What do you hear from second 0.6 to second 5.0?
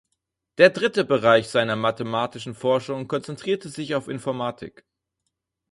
dritte Bereich seiner mathematischen Forschung konzentrierte sich auf Informatik.